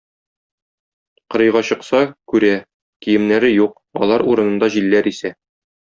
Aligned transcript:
Кырыйга 1.35 1.61
чыкса, 1.69 2.01
күрә: 2.33 2.51
киемнәре 3.07 3.55
юк, 3.61 3.79
алар 4.05 4.27
урынында 4.35 4.73
җилләр 4.79 5.13
исә. 5.17 5.37